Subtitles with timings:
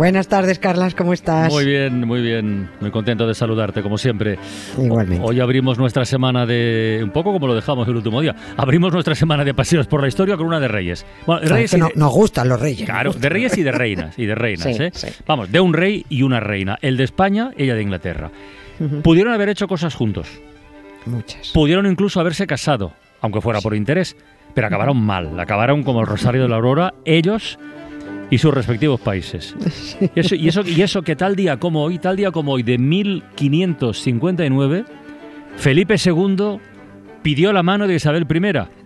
[0.00, 1.52] Buenas tardes, Carlas, ¿cómo estás?
[1.52, 2.70] Muy bien, muy bien.
[2.80, 4.38] Muy contento de saludarte, como siempre.
[4.78, 5.22] Igualmente.
[5.22, 7.02] Hoy abrimos nuestra semana de.
[7.04, 8.34] Un poco como lo dejamos el último día.
[8.56, 11.04] Abrimos nuestra semana de paseos por la historia con una de Reyes.
[11.26, 12.86] Bueno, reyes Nos gustan los reyes.
[12.86, 14.18] Claro, de reyes y de reinas.
[14.18, 14.90] Y de reinas, ¿eh?
[15.26, 16.78] Vamos, de un rey y una reina.
[16.80, 18.30] El de España, ella de Inglaterra.
[19.02, 20.28] Pudieron haber hecho cosas juntos.
[21.04, 21.50] Muchas.
[21.52, 24.16] Pudieron incluso haberse casado, aunque fuera por interés.
[24.54, 25.38] Pero acabaron mal.
[25.38, 26.94] Acabaron como el Rosario de la Aurora.
[27.04, 27.58] Ellos
[28.30, 29.54] y sus respectivos países.
[30.14, 32.62] Y eso, y eso, y eso que tal día como hoy, tal día como hoy,
[32.62, 34.84] de 1559,
[35.56, 36.58] Felipe II
[37.22, 38.80] pidió la mano de Isabel I.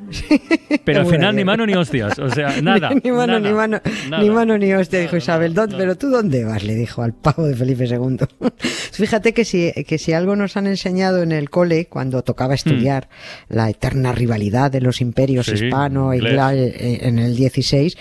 [0.84, 2.91] Pero al final ni mano ni hostias, o sea, nada.
[3.05, 3.81] ni, mano, ni mano,
[4.20, 5.55] ni mano ni hostia, dijo Isabel.
[5.55, 8.19] Pero tú dónde vas, le dijo al pavo de Felipe II.
[8.92, 13.08] Fíjate que si, que si algo nos han enseñado en el cole, cuando tocaba estudiar
[13.48, 17.97] la eterna rivalidad de los imperios hispano e en el 16,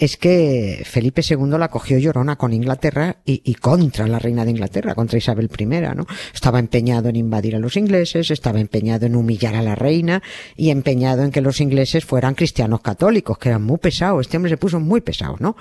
[0.00, 4.94] es que Felipe II la cogió llorona con Inglaterra y, contra la reina de Inglaterra,
[4.94, 6.06] contra Isabel I, ¿no?
[6.32, 10.22] Estaba empeñado en invadir a los ingleses, estaba empeñado en humillar a la reina
[10.56, 14.22] y empeñado en que los ingleses fueran cristianos católicos, que eran muy pesados.
[14.22, 15.54] Este hombre se puso muy pesado, ¿no?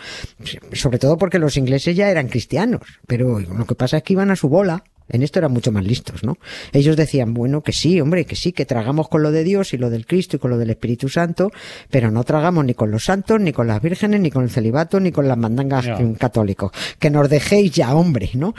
[0.71, 4.31] Sobre todo porque los ingleses ya eran cristianos, pero lo que pasa es que iban
[4.31, 6.37] a su bola en esto eran mucho más listos, ¿no?
[6.71, 9.77] Ellos decían, bueno, que sí, hombre, que sí, que tragamos con lo de Dios y
[9.77, 11.51] lo del Cristo y con lo del Espíritu Santo,
[11.89, 14.99] pero no tragamos ni con los santos, ni con las vírgenes, ni con el celibato,
[14.99, 15.87] ni con las mandangas
[16.17, 16.71] católicos.
[16.99, 18.53] Que nos dejéis ya, hombre, ¿no?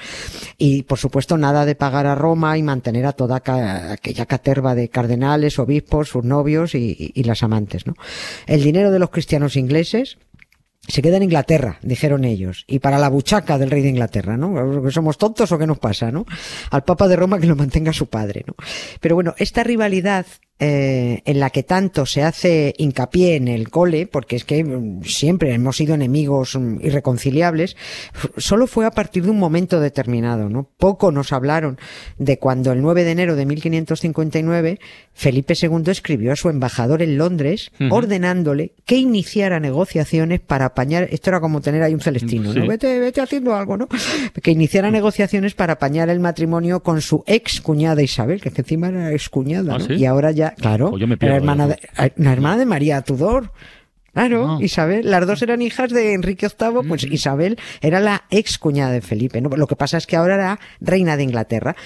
[0.59, 4.89] Y por supuesto, nada de pagar a Roma y mantener a toda aquella caterva de
[4.89, 7.95] cardenales, obispos, sus novios y, y las amantes, ¿no?
[8.47, 10.19] El dinero de los cristianos ingleses,
[10.87, 14.83] se queda en Inglaterra, dijeron ellos, y para la buchaca del rey de Inglaterra, ¿no?
[14.83, 16.27] ¿Que somos tontos o qué nos pasa, no?
[16.71, 18.55] Al Papa de Roma que lo mantenga su padre, ¿no?
[19.01, 20.27] Pero bueno, esta rivalidad
[20.63, 25.05] eh, en la que tanto se hace hincapié en el cole, porque es que mm,
[25.05, 27.79] siempre hemos sido enemigos mm, irreconciliables,
[28.37, 30.69] solo fue a partir de un momento determinado, ¿no?
[30.77, 31.79] Poco nos hablaron
[32.19, 34.81] de cuando el 9 de enero de 1559
[35.15, 41.31] Felipe II escribió a su embajador en Londres ordenándole que iniciara negociaciones para apañar, esto
[41.31, 42.67] era como tener ahí un celestino, ¿no?
[42.67, 43.89] Vete, vete haciendo algo, ¿no?
[44.43, 49.13] Que iniciara negociaciones para apañar el matrimonio con su ex cuñada Isabel, que encima era
[49.13, 49.85] ex cuñada, ¿no?
[49.89, 51.79] ¿Ah, y ahora ya claro, pues la hermana, de,
[52.17, 53.53] la hermana de María Tudor.
[54.13, 54.59] Claro, ah.
[54.61, 57.13] Isabel, las dos eran hijas de Enrique VIII, pues mm.
[57.13, 59.51] Isabel era la ex cuñada de Felipe, ¿no?
[59.51, 61.77] Lo que pasa es que ahora era reina de Inglaterra.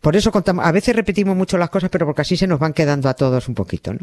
[0.00, 2.72] Por eso contamos, a veces repetimos mucho las cosas, pero porque así se nos van
[2.72, 4.00] quedando a todos un poquito, ¿no?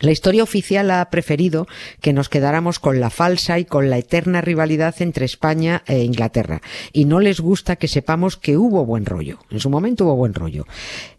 [0.00, 1.68] La historia oficial ha preferido
[2.00, 6.60] que nos quedáramos con la falsa y con la eterna rivalidad entre España e Inglaterra.
[6.92, 9.38] Y no les gusta que sepamos que hubo buen rollo.
[9.50, 10.66] En su momento hubo buen rollo.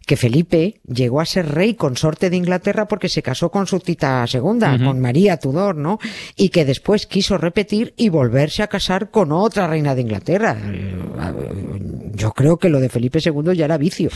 [0.06, 4.26] Que Felipe llegó a ser rey consorte de Inglaterra porque se casó con su tita
[4.26, 5.98] segunda, con María Tudor, ¿no?
[6.36, 10.58] Y que después quiso repetir y volverse a casar con otra reina de Inglaterra.
[12.12, 14.10] Yo creo que lo de Felipe II ya era vicio.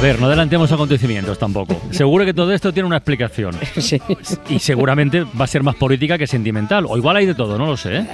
[0.00, 1.78] A ver, no adelantemos acontecimientos tampoco.
[1.90, 3.54] Seguro que todo esto tiene una explicación.
[3.80, 4.00] Sí.
[4.48, 6.86] Y seguramente va a ser más política que sentimental.
[6.88, 7.98] O igual hay de todo, no lo sé.
[7.98, 8.06] ¿eh?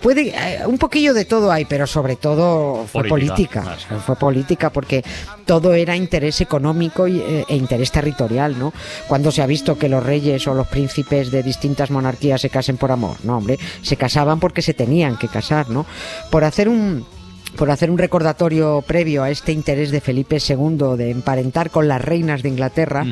[0.00, 3.76] Puede, eh, un poquillo de todo hay, pero sobre todo fue política.
[4.04, 5.04] Fue política porque
[5.44, 8.72] todo era interés económico eh, e interés territorial, ¿no?
[9.06, 12.76] Cuando se ha visto que los reyes o los príncipes de distintas monarquías se casen
[12.76, 15.86] por amor, no, hombre, se casaban porque se tenían que casar, ¿no?
[16.30, 17.04] Por hacer un
[17.58, 22.00] por hacer un recordatorio previo a este interés de Felipe II de emparentar con las
[22.00, 23.04] reinas de Inglaterra,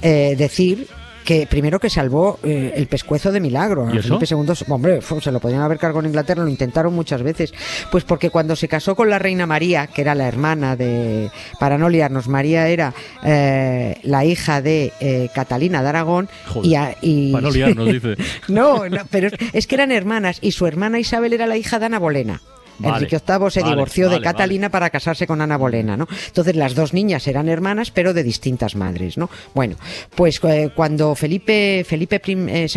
[0.00, 0.86] eh, decir
[1.24, 3.86] que primero que salvó eh, el pescuezo de milagro.
[3.88, 7.52] Felipe II, hombre, se lo podían haber cargado en Inglaterra, lo intentaron muchas veces.
[7.90, 11.76] Pues porque cuando se casó con la reina María, que era la hermana de, para
[11.76, 16.28] no liarnos, María era eh, la hija de Catalina de Aragón.
[16.62, 18.16] y, y, para no liarnos, dice.
[18.48, 21.86] no, no, pero es que eran hermanas y su hermana Isabel era la hija de
[21.86, 22.40] Ana Bolena
[22.82, 26.06] Enrique VIII se divorció de Catalina para casarse con Ana Bolena, ¿no?
[26.26, 29.30] Entonces las dos niñas eran hermanas, pero de distintas madres, ¿no?
[29.54, 29.76] Bueno,
[30.14, 32.68] pues eh, cuando Felipe Felipe II, eh,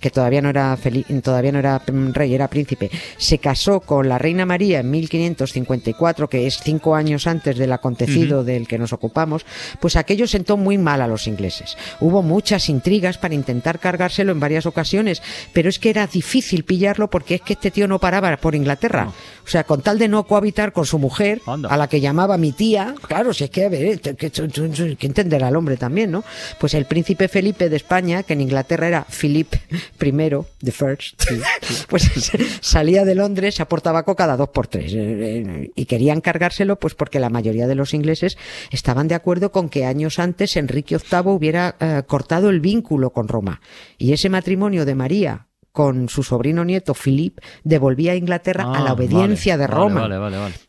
[0.00, 0.76] que todavía no era
[1.22, 1.82] todavía no era
[2.12, 7.26] rey, era príncipe, se casó con la reina María en 1554, que es cinco años
[7.26, 9.46] antes del acontecido del que nos ocupamos,
[9.80, 11.76] pues aquello sentó muy mal a los ingleses.
[12.00, 15.22] Hubo muchas intrigas para intentar cargárselo en varias ocasiones,
[15.52, 19.12] pero es que era difícil pillarlo porque es que este tío no paraba por Inglaterra.
[19.46, 22.52] O sea, con tal de no cohabitar con su mujer, a la que llamaba mi
[22.52, 26.24] tía, claro, si es que, a ver, que, que entenderá el hombre también, ¿no?
[26.58, 29.54] Pues el príncipe Felipe de España, que en Inglaterra era Philip
[30.02, 30.12] I,
[30.64, 31.22] the first,
[31.88, 34.92] pues salía de Londres, aportaba coca cada dos por tres.
[34.92, 38.36] Eh, eh, y querían cargárselo, pues porque la mayoría de los ingleses
[38.70, 43.28] estaban de acuerdo con que años antes Enrique VIII hubiera eh, cortado el vínculo con
[43.28, 43.60] Roma.
[43.98, 45.46] Y ese matrimonio de María
[45.76, 50.08] con su sobrino nieto Philip, devolvía a Inglaterra a la ah, obediencia de Roma.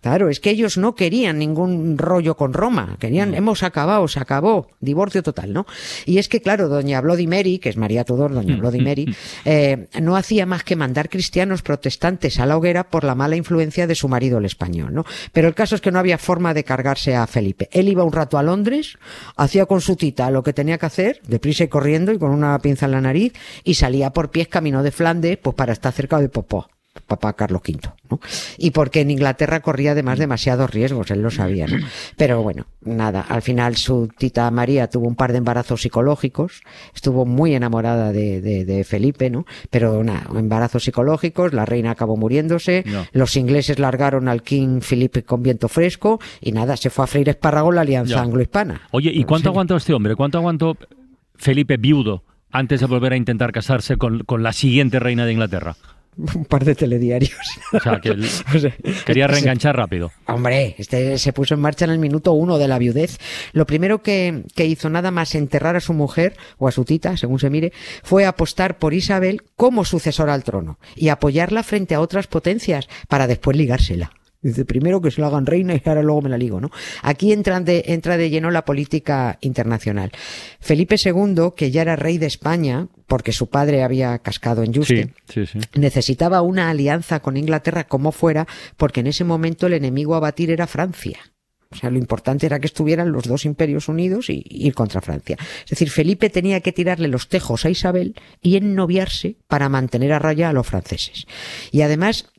[0.01, 3.35] claro, es que ellos no querían ningún rollo con Roma, querían, mm.
[3.35, 5.65] hemos acabado, se acabó, divorcio total, ¿no?
[6.05, 8.59] Y es que, claro, doña Bloody Mary, que es María Tudor, doña mm.
[8.59, 9.15] Bloody Mary,
[9.45, 13.87] eh, no hacía más que mandar cristianos protestantes a la hoguera por la mala influencia
[13.87, 15.05] de su marido el español, ¿no?
[15.31, 17.69] Pero el caso es que no había forma de cargarse a Felipe.
[17.71, 18.97] Él iba un rato a Londres,
[19.37, 22.59] hacía con su tita lo que tenía que hacer, deprisa y corriendo y con una
[22.59, 23.31] pinza en la nariz,
[23.63, 26.67] y salía por pies camino de Flandes, pues para estar cerca de Popó
[27.05, 27.79] papá Carlos V,
[28.09, 28.19] ¿no?
[28.57, 31.77] Y porque en Inglaterra corría además demasiados riesgos, él lo sabía, ¿no?
[32.17, 36.61] Pero bueno, nada, al final su tita María tuvo un par de embarazos psicológicos,
[36.93, 39.45] estuvo muy enamorada de, de, Felipe, ¿no?
[39.69, 45.43] Pero nada, embarazos psicológicos, la reina acabó muriéndose, los ingleses largaron al King Felipe con
[45.43, 48.81] viento fresco y nada, se fue a freír espárrago la alianza anglo-hispana.
[48.91, 50.15] Oye, ¿y cuánto aguantó este hombre?
[50.15, 50.77] ¿Cuánto aguantó
[51.35, 52.23] Felipe viudo?
[52.57, 55.75] Antes de volver a intentar casarse con, la siguiente reina de Inglaterra
[56.17, 57.37] un par de telediarios.
[57.71, 58.15] O sea, que
[59.05, 60.11] quería reenganchar rápido.
[60.25, 63.19] Hombre, este se puso en marcha en el minuto uno de la viudez.
[63.53, 67.17] Lo primero que, que, hizo nada más enterrar a su mujer, o a su tita,
[67.17, 67.71] según se mire,
[68.01, 73.27] fue apostar por Isabel como sucesora al trono y apoyarla frente a otras potencias para
[73.27, 74.11] después ligársela.
[74.41, 76.69] Dice, primero que se lo hagan reina y ahora luego me la ligo, ¿no?
[77.01, 80.11] Aquí entra de, entra de lleno la política internacional.
[80.59, 85.13] Felipe II, que ya era rey de España, porque su padre había cascado en Juste,
[85.73, 88.47] necesitaba una alianza con Inglaterra como fuera,
[88.77, 91.17] porque en ese momento el enemigo a batir era Francia.
[91.69, 95.37] O sea, lo importante era que estuvieran los dos imperios unidos y ir contra Francia.
[95.65, 100.19] Es decir, Felipe tenía que tirarle los tejos a Isabel y ennoviarse para mantener a
[100.19, 101.25] raya a los franceses.
[101.71, 102.31] Y además,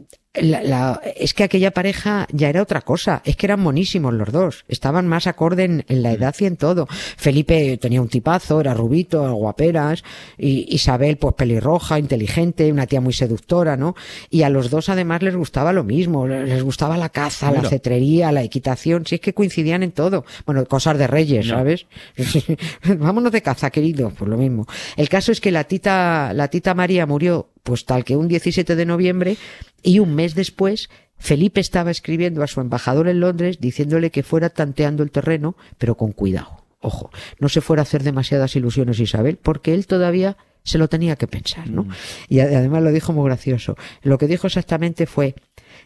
[0.43, 4.65] la, es que aquella pareja ya era otra cosa, es que eran monísimos los dos,
[4.69, 6.87] estaban más acorde en, la edad y en todo.
[7.17, 10.05] Felipe tenía un tipazo, era rubito, guaperas,
[10.37, 13.95] y Isabel pues pelirroja, inteligente, una tía muy seductora, ¿no?
[14.31, 18.33] Y a los dos además les gustaba lo mismo, les gustaba la caza, la cetrería,
[18.33, 20.25] la equitación, si es que coincidían en todo.
[20.47, 21.87] Bueno, cosas de reyes, ¿sabes?
[22.85, 24.67] Vámonos de caza, querido, pues lo mismo.
[24.97, 28.77] El caso es que la tita, la tita María murió pues tal que un 17
[28.77, 29.37] de noviembre
[29.83, 30.89] y un mes después
[31.19, 35.95] Felipe estaba escribiendo a su embajador en Londres diciéndole que fuera tanteando el terreno, pero
[35.95, 36.65] con cuidado.
[36.81, 41.17] Ojo, no se fuera a hacer demasiadas ilusiones Isabel, porque él todavía se lo tenía
[41.17, 41.83] que pensar, ¿no?
[41.85, 41.91] Mm.
[42.31, 43.77] Y además lo dijo muy gracioso.
[44.01, 45.35] Lo que dijo exactamente fue,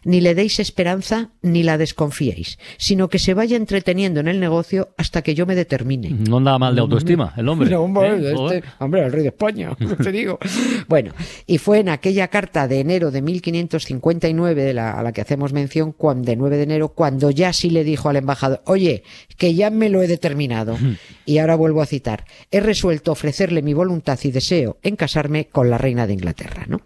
[0.03, 4.93] ni le deis esperanza ni la desconfiéis, sino que se vaya entreteniendo en el negocio
[4.97, 6.09] hasta que yo me determine.
[6.09, 7.75] No anda mal de autoestima el hombre.
[7.75, 8.33] hombre, ¿Eh?
[8.33, 10.39] este, hombre, el rey de España, te digo.
[10.87, 11.13] bueno,
[11.45, 15.53] y fue en aquella carta de enero de 1559 de la, a la que hacemos
[15.53, 19.03] mención, cuando, de 9 de enero, cuando ya sí le dijo al embajador, oye,
[19.37, 20.77] que ya me lo he determinado.
[21.25, 25.69] y ahora vuelvo a citar, he resuelto ofrecerle mi voluntad y deseo en casarme con
[25.69, 26.81] la reina de Inglaterra, ¿no?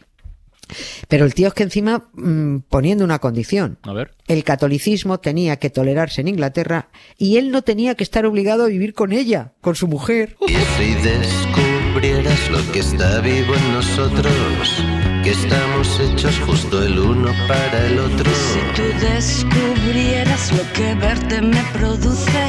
[1.07, 3.77] Pero el tío es que encima mm, poniendo una condición.
[3.83, 4.13] A ver.
[4.27, 8.67] El catolicismo tenía que tolerarse en Inglaterra y él no tenía que estar obligado a
[8.67, 10.35] vivir con ella, con su mujer.
[10.47, 14.83] Y si descubrieras lo que está vivo en nosotros,
[15.23, 18.29] que estamos hechos justo el uno para el otro.
[18.31, 22.43] Si tú descubrieras lo que verte me produce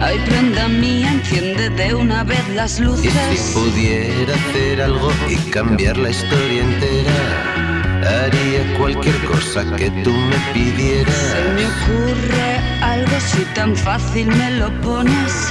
[0.00, 3.12] Ay, prenda mía, enciende de una vez las luces.
[3.32, 10.10] Y si pudiera hacer algo y cambiar la historia entera, haría cualquier cosa que tú
[10.12, 11.14] me pidieras.
[11.14, 15.48] Se me ocurre algo si tan fácil me lo pones,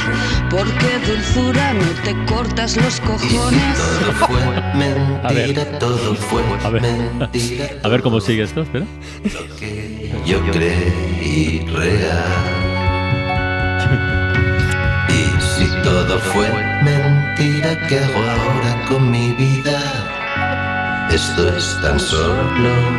[0.51, 3.77] porque dulzura no te cortas los cojones.
[3.77, 4.39] todo fue
[4.75, 6.81] mentira, todo fue a ver.
[6.83, 7.65] mentira.
[7.83, 8.85] A ver cómo sigue esto, espera.
[9.23, 12.64] Lo que yo creí real.
[15.85, 16.49] Todo fue
[16.83, 19.79] mentira, ¿qué hago ahora con mi vida?
[21.11, 22.33] Esto es tan solo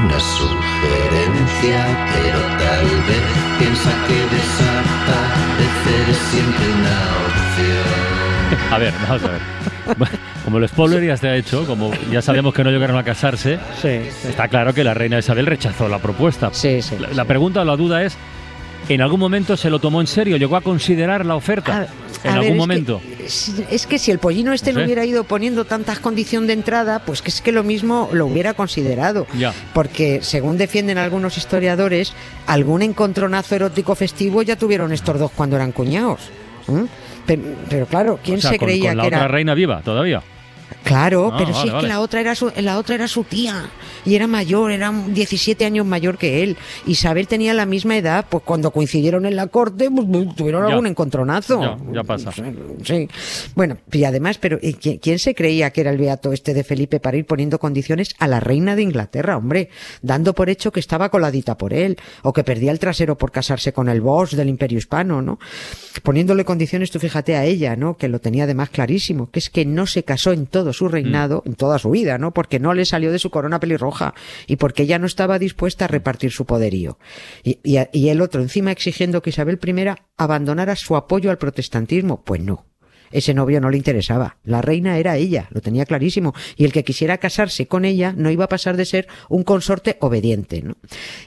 [0.04, 3.26] una sugerencia, pero tal vez
[3.58, 8.70] piensa que desaparecer es siempre una opción.
[8.72, 9.40] A ver, vamos a ver.
[10.44, 13.58] Como el spoiler ya se ha hecho, como ya sabemos que no llegaron a casarse,
[14.24, 16.50] está claro que la reina Isabel rechazó la propuesta.
[16.52, 16.96] Sí, sí.
[16.98, 18.16] La, la pregunta o la duda es,
[18.88, 20.36] ¿en algún momento se lo tomó en serio?
[20.36, 21.78] ¿Llegó a considerar la oferta?
[21.82, 21.86] A-
[22.24, 23.00] en ver, algún momento.
[23.18, 23.26] que-
[23.70, 27.22] es, que si el pollino este No hubiera ido poniendo tantas condiciones de entrada, pues
[27.22, 29.26] que es que lo mismo lo hubiera considerado.
[29.38, 29.52] Ya.
[29.74, 32.12] Porque, según defienden algunos historiadores,
[32.46, 36.20] algún encontronazo erótico festivo ya tuvieron estos dos cuando eran cuñados.
[37.26, 39.28] Pero, pero claro, ¿quién O sea, se con, creía con la que otra era?
[39.28, 40.22] reina viva todavía.
[40.86, 41.84] Claro, Ah, pero vale, sí es vale.
[41.86, 43.68] que la otra era su, la otra era su tía
[44.04, 46.56] y era mayor, era 17 años mayor que él.
[46.86, 50.68] Isabel tenía la misma edad, pues cuando coincidieron en la corte, pues, pues, tuvieron Ya.
[50.70, 51.60] algún encontronazo.
[51.60, 52.30] Ya, ya pasa.
[52.84, 53.08] Sí.
[53.56, 56.62] Bueno, y además, pero ¿y ¿quién, quién se creía que era el beato este de
[56.62, 59.70] Felipe para ir poniendo condiciones a la reina de Inglaterra, hombre?
[60.02, 63.72] Dando por hecho que estaba coladita por él, o que perdía el trasero por casarse
[63.72, 65.40] con el boss del imperio hispano, ¿no?
[66.04, 67.96] Poniéndole condiciones, tú fíjate a ella, ¿no?
[67.96, 71.42] Que lo tenía además clarísimo, que es que no se casó en todo su reinado,
[71.46, 72.32] en toda su vida, ¿no?
[72.32, 74.14] Porque no le salió de su corona pelirroja
[74.46, 76.98] y porque ella no estaba dispuesta a repartir su poderío.
[77.42, 82.22] Y, el otro encima exigiendo que Isabel I abandonara su apoyo al protestantismo.
[82.22, 82.64] Pues no.
[83.10, 84.36] Ese novio no le interesaba.
[84.44, 86.34] La reina era ella, lo tenía clarísimo.
[86.56, 89.96] Y el que quisiera casarse con ella no iba a pasar de ser un consorte
[90.00, 90.62] obediente.
[90.62, 90.74] ¿no?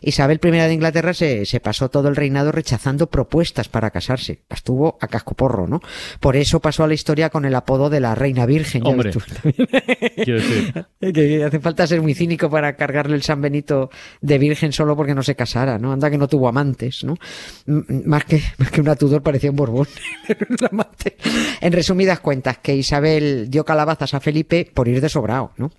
[0.01, 4.41] Isabel I de Inglaterra se, se pasó todo el reinado rechazando propuestas para casarse.
[4.49, 5.81] Las tuvo a cascoporro, ¿no?
[6.19, 8.85] Por eso pasó a la historia con el apodo de la reina virgen.
[8.85, 9.11] Hombre.
[10.23, 13.89] Quiero decir, Que hace falta ser muy cínico para cargarle el San Benito
[14.21, 15.91] de virgen solo porque no se casara, ¿no?
[15.91, 17.15] Anda que no tuvo amantes, ¿no?
[17.67, 19.87] M- Más que, más que una Tudor parecía un Borbón.
[20.71, 21.17] amante.
[21.69, 25.69] En resumidas cuentas, que Isabel dio calabazas a Felipe por ir de sobrado, ¿no?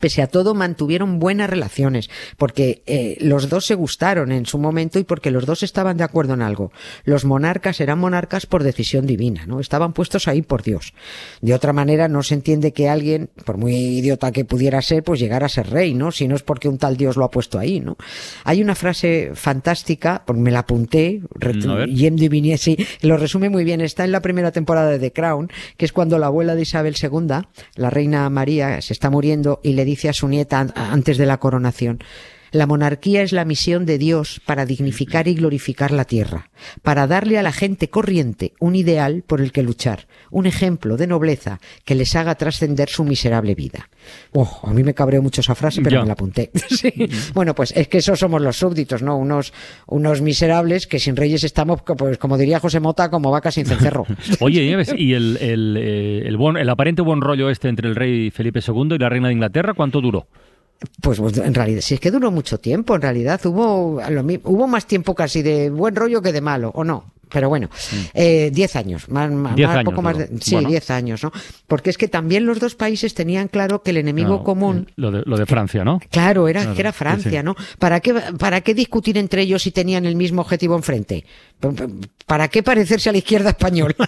[0.00, 4.98] Pese a todo, mantuvieron buenas relaciones, porque eh, los dos se gustaron en su momento
[4.98, 6.72] y porque los dos estaban de acuerdo en algo.
[7.04, 9.60] Los monarcas eran monarcas por decisión divina, ¿no?
[9.60, 10.94] Estaban puestos ahí por Dios.
[11.40, 15.20] De otra manera, no se entiende que alguien, por muy idiota que pudiera ser, pues
[15.20, 16.10] llegara a ser rey, ¿no?
[16.10, 17.96] Si no es porque un tal Dios lo ha puesto ahí, ¿no?
[18.44, 21.22] Hay una frase fantástica, pues me la apunté,
[21.86, 23.80] y viniendo, sí, lo resume muy bien.
[23.80, 26.94] Está en la primera temporada de The Crown, que es cuando la abuela de Isabel
[27.00, 27.46] II,
[27.76, 31.26] la reina María, se está muriendo y le dice a su nieta an- antes de
[31.26, 31.98] la coronación.
[32.52, 36.50] La monarquía es la misión de Dios para dignificar y glorificar la tierra,
[36.82, 41.06] para darle a la gente corriente un ideal por el que luchar, un ejemplo de
[41.06, 43.88] nobleza que les haga trascender su miserable vida.
[44.32, 46.00] Oh, a mí me cabreó mucho esa frase, pero Ya.
[46.02, 46.50] me la apunté.
[46.68, 46.92] Sí.
[47.34, 49.16] Bueno, pues es que esos somos los súbditos, ¿no?
[49.16, 49.52] Unos,
[49.86, 54.04] unos miserables que sin reyes estamos, pues como diría José Mota, como vacas sin cencerro.
[54.40, 57.94] Oye, Nieves, ¿y el, el, eh, el, buen- el aparente buen rollo este entre el
[57.96, 60.26] rey Felipe II y la reina de Inglaterra, cuánto duró?
[61.00, 64.66] Pues pues, en realidad, si es que duró mucho tiempo, en realidad hubo, lo hubo
[64.66, 67.12] más tiempo casi de buen rollo que de malo, ¿o no?
[67.32, 67.68] Pero bueno,
[68.14, 69.56] eh, diez años, más, más- Mm.
[69.56, 70.68] Diez más- años poco más de, sí, Bueno.
[70.68, 71.32] diez años, ¿no?
[71.66, 74.92] Porque es que también los dos países tenían claro que el enemigo No, común eh,
[74.96, 76.00] Lo de, lo de Francia, ¿no?
[76.10, 77.44] Claro, era, Claro, que era Francia, sí.
[77.44, 77.56] ¿no?
[77.78, 81.24] ¿Para qué, ¿Para qué discutir entre ellos si tenían el mismo objetivo enfrente?
[82.26, 83.94] ¿Para qué parecerse a la izquierda española?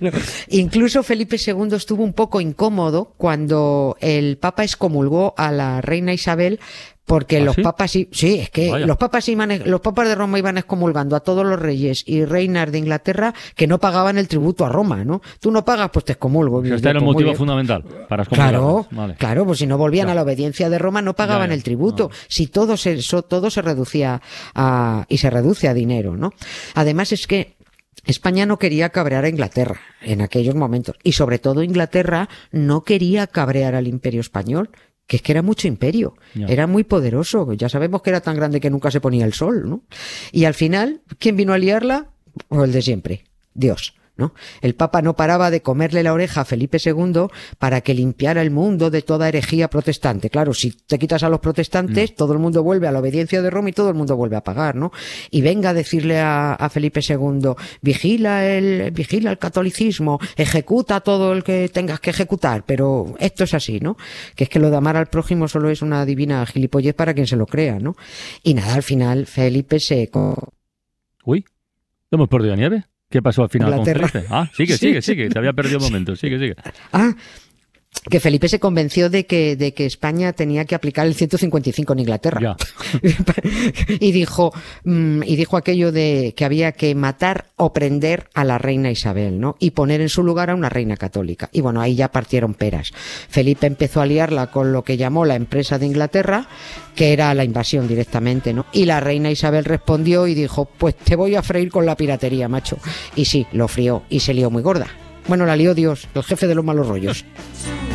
[0.00, 0.10] No.
[0.48, 6.60] Incluso Felipe II estuvo un poco incómodo cuando el Papa excomulgó a la reina Isabel
[7.06, 7.62] porque ¿Ah, los sí?
[7.62, 8.86] papas sí, sí, es que Vaya.
[8.86, 12.70] los papas iban, los papas de Roma iban excomulgando a todos los reyes y reinas
[12.72, 15.22] de Inglaterra que no pagaban el tributo a Roma, ¿no?
[15.40, 16.62] Tú no pagas, pues te excomulgo.
[16.64, 18.86] Este era el motivo fundamental para Claro.
[18.90, 19.14] Vale.
[19.14, 20.12] claro, pues si no volvían Ya.
[20.12, 21.54] a la obediencia de Roma no pagaban Ya, ya.
[21.54, 22.10] el tributo.
[22.12, 22.16] Ah.
[22.28, 22.98] Si todo se,
[23.28, 24.20] todo se reducía
[24.54, 26.32] a, y se reduce a dinero, ¿no?
[26.74, 27.54] Además es que
[28.04, 30.96] España no quería cabrear a Inglaterra en aquellos momentos.
[31.02, 34.70] Y sobre todo Inglaterra no quería cabrear al imperio español.
[35.06, 38.60] Que es que era mucho imperio, era muy poderoso, ya sabemos que era tan grande
[38.60, 39.82] que nunca se ponía el sol, ¿no?
[40.32, 42.10] Y al final, ¿quién vino a liarla?
[42.48, 43.94] Pues el de siempre, Dios.
[44.16, 44.32] ¿No?
[44.62, 47.26] El Papa no paraba de comerle la oreja a Felipe II
[47.58, 50.30] para que limpiara el mundo de toda herejía protestante.
[50.30, 53.50] Claro, si te quitas a los protestantes, todo el mundo vuelve a la obediencia de
[53.50, 54.90] Roma y todo el mundo vuelve a pagar, ¿no?
[55.30, 61.34] Y venga a decirle a, a Felipe II, vigila el, vigila el catolicismo, ejecuta todo
[61.34, 63.96] el que tengas que ejecutar, pero esto es así, ¿no?
[64.34, 67.26] Que es que lo de amar al prójimo solo es una divina gilipollez para quien
[67.26, 67.96] se lo crea, ¿no?
[68.42, 70.10] Y nada, al final Felipe se
[71.24, 71.44] Uy,
[72.10, 72.84] ¿lo hemos perdido a nieve?
[73.08, 74.00] ¿Qué pasó al final Inglaterra.
[74.00, 74.28] con Felipe?
[74.30, 75.28] Ah, sigue, sigue, sigue.
[75.28, 76.16] Te había perdido un momento.
[76.16, 76.56] Sigue, sigue.
[76.92, 77.12] Ah,
[78.08, 81.98] que Felipe se convenció de que, de que España tenía que aplicar el 155 en
[81.98, 82.56] Inglaterra.
[84.00, 84.52] y dijo,
[84.84, 89.40] mm, y dijo aquello de que había que matar o prender a la reina Isabel,
[89.40, 89.56] ¿no?
[89.58, 91.48] Y poner en su lugar a una reina católica.
[91.52, 92.92] Y bueno, ahí ya partieron peras.
[93.28, 96.48] Felipe empezó a liarla con lo que llamó la empresa de Inglaterra,
[96.94, 98.66] que era la invasión directamente, ¿no?
[98.72, 102.48] Y la reina Isabel respondió y dijo, pues te voy a freír con la piratería,
[102.48, 102.78] macho.
[103.16, 104.86] Y sí, lo frió y se lió muy gorda.
[105.28, 107.24] Bueno, la lió Dios, el jefe de los malos rollos.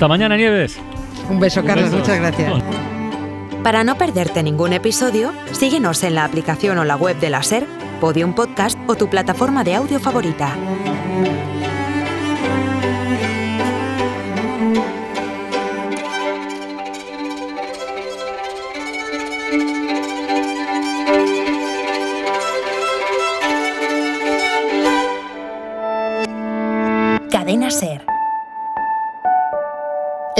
[0.00, 0.78] Hasta mañana, Nieves.
[1.28, 1.90] Un beso, Carlos.
[1.92, 2.50] Muchas gracias.
[3.62, 7.66] Para no perderte ningún episodio, síguenos en la aplicación o la web de la SER,
[8.00, 10.56] Podium Podcast o tu plataforma de audio favorita.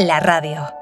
[0.01, 0.80] La radio.